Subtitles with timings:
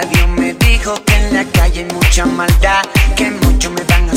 [0.00, 2.82] Dios me dijo que en la calle hay mucha maldad,
[3.16, 4.13] que muchos me van a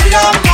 [0.00, 0.47] I love